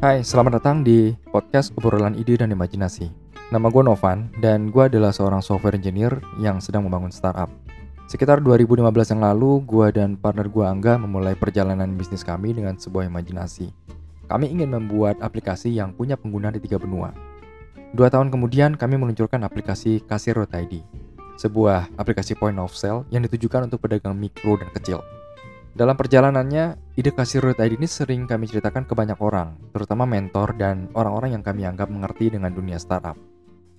[0.00, 3.12] Hai, selamat datang di podcast obrolan ide dan imajinasi.
[3.52, 7.52] Nama gue Novan, dan gue adalah seorang software engineer yang sedang membangun startup.
[8.08, 8.80] Sekitar 2015
[9.12, 13.76] yang lalu, gue dan partner gue Angga memulai perjalanan bisnis kami dengan sebuah imajinasi.
[14.24, 17.12] Kami ingin membuat aplikasi yang punya pengguna di tiga benua.
[17.92, 20.80] Dua tahun kemudian, kami meluncurkan aplikasi Kasir.id,
[21.36, 25.04] sebuah aplikasi point of sale yang ditujukan untuk pedagang mikro dan kecil.
[25.76, 30.52] Dalam perjalanannya, ide kasir root ID ini sering kami ceritakan ke banyak orang, terutama mentor
[30.60, 33.16] dan orang-orang yang kami anggap mengerti dengan dunia startup.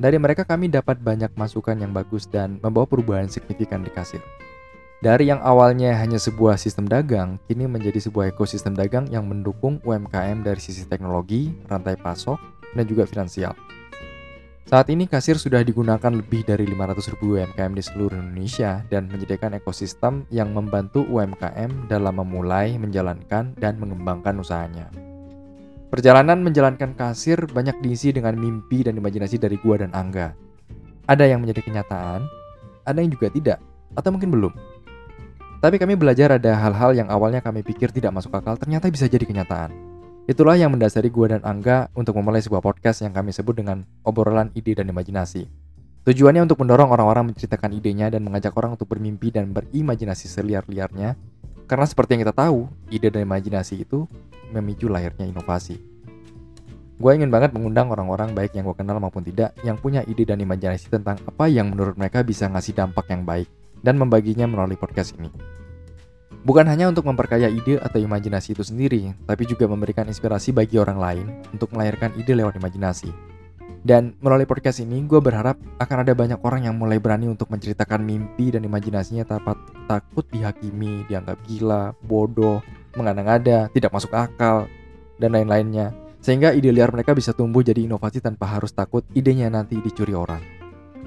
[0.00, 4.24] Dari mereka kami dapat banyak masukan yang bagus dan membawa perubahan signifikan di kasir.
[5.04, 10.40] Dari yang awalnya hanya sebuah sistem dagang, kini menjadi sebuah ekosistem dagang yang mendukung UMKM
[10.40, 12.40] dari sisi teknologi, rantai pasok,
[12.72, 13.52] dan juga finansial.
[14.62, 19.58] Saat ini kasir sudah digunakan lebih dari 500 ribu UMKM di seluruh Indonesia dan menyediakan
[19.58, 24.86] ekosistem yang membantu UMKM dalam memulai, menjalankan, dan mengembangkan usahanya.
[25.92, 30.32] Perjalanan menjalankan kasir banyak diisi dengan mimpi dan imajinasi dari gua dan Angga.
[31.04, 32.24] Ada yang menjadi kenyataan,
[32.86, 33.58] ada yang juga tidak,
[33.98, 34.54] atau mungkin belum.
[35.60, 39.22] Tapi kami belajar ada hal-hal yang awalnya kami pikir tidak masuk akal ternyata bisa jadi
[39.26, 39.91] kenyataan.
[40.22, 44.54] Itulah yang mendasari gue dan Angga untuk memulai sebuah podcast yang kami sebut dengan obrolan
[44.54, 45.50] ide dan imajinasi.
[46.06, 51.18] Tujuannya untuk mendorong orang-orang menceritakan idenya dan mengajak orang untuk bermimpi dan berimajinasi seliar-liarnya.
[51.66, 54.06] Karena seperti yang kita tahu, ide dan imajinasi itu
[54.54, 55.82] memicu lahirnya inovasi.
[57.02, 60.38] Gue ingin banget mengundang orang-orang baik yang gue kenal maupun tidak yang punya ide dan
[60.38, 63.50] imajinasi tentang apa yang menurut mereka bisa ngasih dampak yang baik
[63.82, 65.51] dan membaginya melalui podcast ini.
[66.42, 70.98] Bukan hanya untuk memperkaya ide atau imajinasi itu sendiri, tapi juga memberikan inspirasi bagi orang
[70.98, 73.14] lain untuk melahirkan ide lewat imajinasi.
[73.82, 78.02] Dan melalui podcast ini, gue berharap akan ada banyak orang yang mulai berani untuk menceritakan
[78.02, 79.54] mimpi dan imajinasinya tanpa
[79.86, 82.58] takut dihakimi, dianggap gila, bodoh,
[82.98, 84.66] mengada-ngada, tidak masuk akal,
[85.22, 85.94] dan lain-lainnya.
[86.22, 90.61] Sehingga ide liar mereka bisa tumbuh jadi inovasi tanpa harus takut idenya nanti dicuri orang.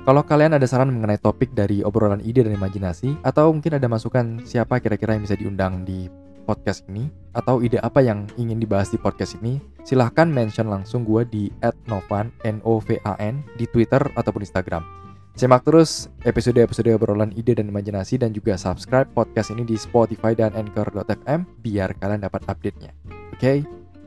[0.05, 4.37] Kalau kalian ada saran mengenai topik dari obrolan ide dan imajinasi, atau mungkin ada masukan
[4.45, 6.05] siapa kira-kira yang bisa diundang di
[6.45, 11.25] podcast ini, atau ide apa yang ingin dibahas di podcast ini, silahkan mention langsung gue
[11.25, 11.43] di
[11.89, 14.85] @novan n o v a n di Twitter ataupun Instagram.
[15.33, 20.53] Simak terus episode-episode obrolan ide dan imajinasi dan juga subscribe podcast ini di Spotify dan
[20.53, 22.93] Anchor.fm biar kalian dapat update-nya.
[23.33, 23.57] Oke, okay?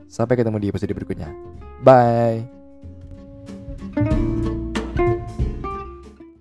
[0.06, 1.26] sampai ketemu di episode berikutnya.
[1.82, 2.46] Bye.